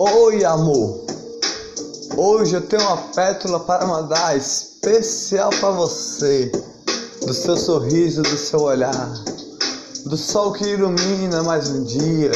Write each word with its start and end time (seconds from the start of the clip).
Oi, 0.00 0.44
amor. 0.44 1.00
Hoje 2.16 2.54
eu 2.54 2.60
tenho 2.60 2.82
uma 2.82 2.98
pétala 3.16 3.58
para 3.58 3.84
mandar 3.84 4.36
especial 4.36 5.50
para 5.50 5.72
você. 5.72 6.52
Do 7.26 7.34
seu 7.34 7.56
sorriso, 7.56 8.22
do 8.22 8.36
seu 8.36 8.60
olhar, 8.60 9.12
do 10.06 10.16
sol 10.16 10.52
que 10.52 10.64
ilumina 10.64 11.42
mais 11.42 11.68
um 11.68 11.82
dia, 11.82 12.30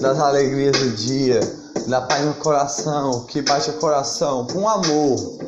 das 0.00 0.16
alegrias 0.20 0.78
do 0.78 0.90
dia, 0.90 1.40
da 1.88 2.02
paz 2.02 2.24
no 2.24 2.34
coração 2.34 3.24
que 3.24 3.42
bate 3.42 3.70
o 3.70 3.80
coração 3.80 4.46
com 4.46 4.68
amor. 4.68 5.38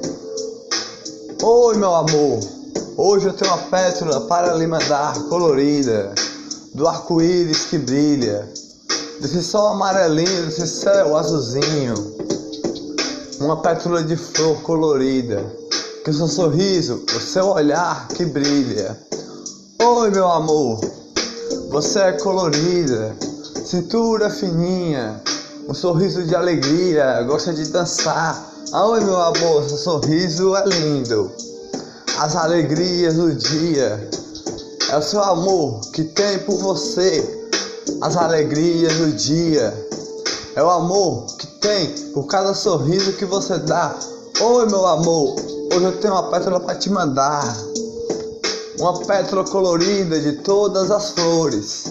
Oi, 1.40 1.76
meu 1.76 1.94
amor. 1.94 2.40
Hoje 2.96 3.28
eu 3.28 3.32
tenho 3.32 3.52
uma 3.52 3.62
pétala 3.70 4.22
para 4.22 4.54
lhe 4.54 4.66
mandar 4.66 5.14
colorida, 5.28 6.12
do 6.74 6.88
arco-íris 6.88 7.66
que 7.66 7.78
brilha 7.78 8.52
desse 9.20 9.42
sol 9.42 9.68
amarelinho, 9.68 10.46
desse 10.46 10.66
céu 10.66 11.16
azulzinho, 11.16 11.94
uma 13.40 13.60
pétala 13.60 14.02
de 14.02 14.16
flor 14.16 14.60
colorida, 14.62 15.44
que 16.02 16.10
o 16.10 16.14
seu 16.14 16.28
sorriso, 16.28 17.04
o 17.16 17.20
seu 17.20 17.48
olhar 17.48 18.08
que 18.08 18.24
brilha. 18.24 18.98
Oi, 19.82 20.10
meu 20.10 20.30
amor, 20.30 20.80
você 21.70 22.00
é 22.00 22.12
colorida, 22.12 23.16
cintura 23.64 24.28
fininha, 24.30 25.22
um 25.68 25.74
sorriso 25.74 26.24
de 26.24 26.34
alegria, 26.34 27.22
gosta 27.22 27.52
de 27.52 27.64
dançar. 27.66 28.44
Oi, 28.72 29.00
meu 29.00 29.20
amor, 29.20 29.64
seu 29.68 29.78
sorriso 29.78 30.56
é 30.56 30.64
lindo. 30.66 31.30
As 32.18 32.36
alegrias 32.36 33.14
do 33.14 33.34
dia 33.34 34.08
é 34.90 34.96
o 34.96 35.02
seu 35.02 35.22
amor 35.22 35.80
que 35.92 36.04
tem 36.04 36.38
por 36.40 36.58
você 36.58 37.43
as 38.00 38.16
alegrias 38.16 38.96
do 38.96 39.12
dia. 39.12 39.72
É 40.54 40.62
o 40.62 40.70
amor 40.70 41.26
que 41.36 41.46
tem 41.58 41.88
por 42.12 42.26
cada 42.26 42.54
sorriso 42.54 43.12
que 43.14 43.24
você 43.24 43.58
dá. 43.58 43.94
Oi, 44.40 44.66
meu 44.66 44.86
amor, 44.86 45.34
hoje 45.72 45.84
eu 45.84 46.00
tenho 46.00 46.14
uma 46.14 46.30
pétala 46.30 46.60
para 46.60 46.74
te 46.74 46.90
mandar. 46.90 47.56
Uma 48.78 48.98
pétala 49.00 49.44
colorida 49.44 50.20
de 50.20 50.32
todas 50.38 50.90
as 50.90 51.10
flores. 51.10 51.84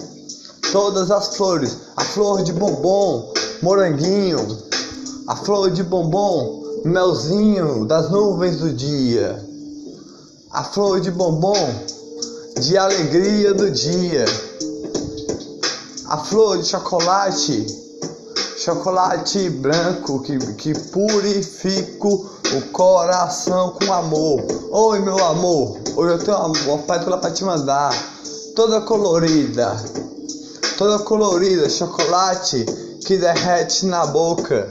Todas 0.72 1.10
as 1.10 1.36
flores. 1.36 1.76
A 1.96 2.04
flor 2.04 2.42
de 2.42 2.52
bombom, 2.52 3.32
moranguinho. 3.62 4.38
A 5.26 5.36
flor 5.36 5.70
de 5.70 5.82
bombom, 5.82 6.62
melzinho 6.84 7.86
das 7.86 8.10
nuvens 8.10 8.58
do 8.58 8.72
dia. 8.72 9.42
A 10.50 10.62
flor 10.64 11.00
de 11.00 11.10
bombom 11.10 11.54
de 12.60 12.78
alegria 12.78 13.52
do 13.52 13.70
dia 13.70 14.24
a 16.14 16.18
flor 16.18 16.58
de 16.58 16.64
chocolate, 16.68 17.66
chocolate 18.56 19.50
branco 19.50 20.22
que, 20.22 20.38
que 20.54 20.72
purifica 20.90 22.06
o 22.06 22.62
coração 22.70 23.72
com 23.72 23.92
amor. 23.92 24.40
Oi, 24.70 25.00
meu 25.00 25.18
amor, 25.24 25.80
hoje 25.96 26.14
eu 26.14 26.18
tenho 26.24 26.38
uma 26.38 26.78
pétala 26.78 27.18
para 27.18 27.32
te 27.32 27.42
mandar, 27.42 27.92
toda 28.54 28.82
colorida, 28.82 29.74
toda 30.78 31.00
colorida, 31.00 31.68
chocolate 31.68 32.64
que 33.04 33.16
derrete 33.16 33.84
na 33.86 34.06
boca, 34.06 34.68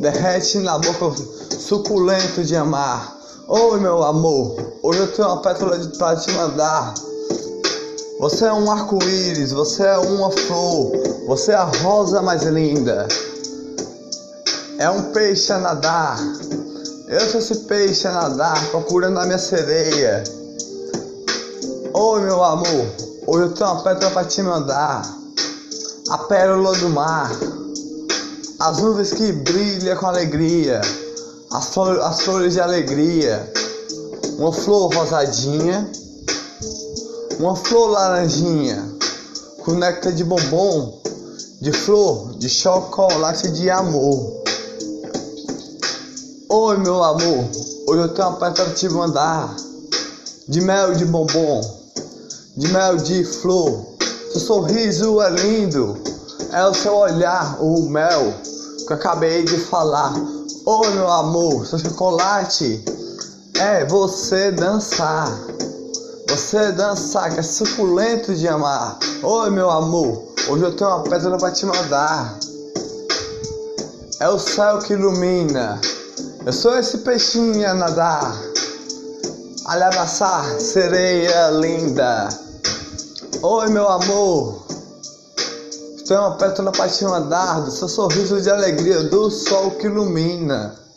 derrete 0.00 0.58
na 0.60 0.78
boca, 0.78 1.14
suculento 1.58 2.42
de 2.42 2.56
amar. 2.56 3.14
Oi, 3.46 3.78
meu 3.78 4.02
amor, 4.02 4.56
hoje 4.82 5.00
eu 5.00 5.12
tenho 5.12 5.28
uma 5.28 5.42
pétala 5.42 5.78
para 5.98 6.16
te 6.16 6.30
mandar. 6.30 6.94
Você 8.18 8.46
é 8.46 8.52
um 8.52 8.68
arco-íris, 8.68 9.52
você 9.52 9.84
é 9.84 9.96
uma 9.96 10.28
flor, 10.28 10.90
você 11.28 11.52
é 11.52 11.54
a 11.54 11.62
rosa 11.62 12.20
mais 12.20 12.42
linda. 12.42 13.06
É 14.76 14.90
um 14.90 15.12
peixe 15.12 15.52
a 15.52 15.58
nadar. 15.58 16.18
Eu 17.06 17.20
sou 17.20 17.38
esse 17.38 17.54
peixe 17.60 18.08
a 18.08 18.12
nadar, 18.12 18.70
procurando 18.70 19.20
a 19.20 19.24
minha 19.24 19.38
sereia. 19.38 20.24
Oi, 21.94 22.20
meu 22.22 22.42
amor, 22.42 22.86
hoje 23.24 23.44
eu 23.44 23.52
tenho 23.52 23.70
uma 23.70 23.84
pedra 23.84 24.10
para 24.10 24.26
te 24.26 24.42
mandar. 24.42 25.02
A 26.10 26.18
pérola 26.18 26.76
do 26.76 26.88
mar, 26.88 27.30
as 28.58 28.78
nuvens 28.78 29.12
que 29.12 29.30
brilham 29.30 29.96
com 29.96 30.06
alegria, 30.06 30.80
as, 31.52 31.66
flores, 31.66 32.02
as 32.02 32.20
flores 32.22 32.54
de 32.54 32.60
alegria, 32.60 33.48
uma 34.38 34.52
flor 34.52 34.92
rosadinha 34.92 35.88
uma 37.38 37.54
flor 37.54 37.90
laranjinha 37.90 38.84
com 39.64 39.72
néctar 39.74 40.12
de 40.12 40.24
bombom, 40.24 41.00
de 41.60 41.70
flor, 41.70 42.34
de 42.36 42.48
chocolate 42.48 43.48
de 43.50 43.70
amor. 43.70 44.42
Oi, 46.48 46.78
meu 46.78 47.02
amor, 47.02 47.48
hoje 47.86 48.02
eu 48.02 48.08
tenho 48.08 48.28
uma 48.28 48.38
peça 48.38 48.64
para 48.64 48.74
te 48.74 48.88
mandar 48.88 49.54
de 50.48 50.60
mel 50.60 50.94
de 50.94 51.04
bombom, 51.04 51.60
de 52.56 52.68
mel 52.68 52.96
de 52.96 53.22
flor. 53.22 53.86
Seu 54.32 54.40
sorriso 54.40 55.22
é 55.22 55.30
lindo, 55.30 55.96
é 56.50 56.66
o 56.66 56.74
seu 56.74 56.96
olhar, 56.96 57.62
o 57.62 57.88
mel 57.88 58.34
que 58.84 58.92
eu 58.92 58.96
acabei 58.96 59.44
de 59.44 59.58
falar. 59.58 60.12
Oi, 60.66 60.90
meu 60.90 61.08
amor, 61.08 61.64
seu 61.66 61.78
chocolate 61.78 62.84
é 63.60 63.84
você 63.84 64.50
dançar. 64.50 65.57
Você 66.28 66.72
dançar, 66.72 67.32
que 67.32 67.40
é 67.40 67.42
suculento 67.42 68.34
de 68.34 68.46
amar. 68.46 68.98
Oi, 69.22 69.50
meu 69.50 69.70
amor, 69.70 70.24
hoje 70.48 70.62
eu 70.62 70.76
tenho 70.76 70.90
uma 70.90 71.02
pedra 71.02 71.38
para 71.38 71.50
te 71.50 71.64
mandar. 71.64 72.38
É 74.20 74.28
o 74.28 74.38
céu 74.38 74.78
que 74.78 74.92
ilumina. 74.92 75.80
Eu 76.44 76.52
sou 76.52 76.78
esse 76.78 76.98
peixinho 76.98 77.66
a 77.66 77.72
nadar. 77.72 78.38
A 79.64 79.74
sereia 80.58 81.50
linda. 81.50 82.28
Oi, 83.42 83.68
meu 83.70 83.88
amor. 83.88 84.66
Tenho 86.06 86.20
uma 86.20 86.36
pétala 86.36 86.72
para 86.72 86.88
te 86.90 87.04
mandar 87.04 87.60
do 87.62 87.70
seu 87.70 87.88
sorriso 87.88 88.40
de 88.40 88.50
alegria, 88.50 89.04
do 89.04 89.30
sol 89.30 89.70
que 89.72 89.86
ilumina. 89.86 90.87